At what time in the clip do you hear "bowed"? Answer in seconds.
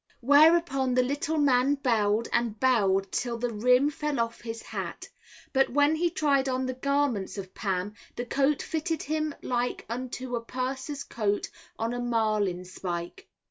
1.75-2.27, 2.59-3.11